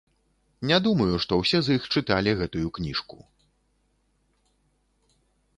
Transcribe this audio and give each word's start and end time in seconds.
Не 0.71 0.77
думаю, 0.85 1.13
што 1.25 1.37
ўсе 1.41 1.57
з 1.67 1.77
іх 1.79 1.83
чыталі 1.97 2.31
гэтую 2.41 2.73
кніжку. 2.79 3.21